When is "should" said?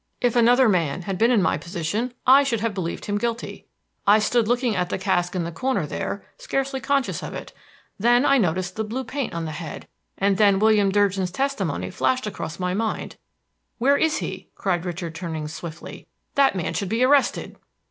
2.41-2.61, 16.73-16.89